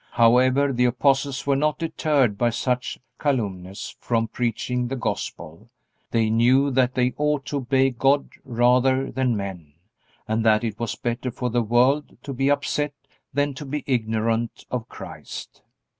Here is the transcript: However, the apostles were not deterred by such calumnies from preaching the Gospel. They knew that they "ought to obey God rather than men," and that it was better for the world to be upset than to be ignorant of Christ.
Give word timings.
However, 0.13 0.73
the 0.73 0.85
apostles 0.85 1.45
were 1.45 1.55
not 1.55 1.77
deterred 1.77 2.35
by 2.35 2.49
such 2.49 2.97
calumnies 3.19 3.95
from 3.99 4.27
preaching 4.29 4.87
the 4.87 4.95
Gospel. 4.95 5.69
They 6.09 6.27
knew 6.31 6.71
that 6.71 6.95
they 6.95 7.13
"ought 7.19 7.45
to 7.45 7.57
obey 7.57 7.91
God 7.91 8.29
rather 8.43 9.11
than 9.11 9.37
men," 9.37 9.73
and 10.27 10.43
that 10.43 10.63
it 10.63 10.79
was 10.79 10.95
better 10.95 11.29
for 11.29 11.51
the 11.51 11.61
world 11.61 12.17
to 12.23 12.33
be 12.33 12.49
upset 12.49 12.95
than 13.31 13.53
to 13.53 13.63
be 13.67 13.83
ignorant 13.85 14.65
of 14.71 14.89
Christ. 14.89 15.61